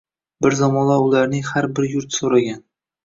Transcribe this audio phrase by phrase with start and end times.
[0.45, 2.63] Bir zamonlar ularning har biri yurt so‘ragan.